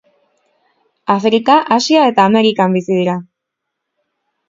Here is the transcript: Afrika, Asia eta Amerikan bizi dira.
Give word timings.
Afrika, 1.17 1.59
Asia 1.77 2.09
eta 2.15 2.27
Amerikan 2.33 2.77
bizi 2.81 2.93
dira. 3.01 3.19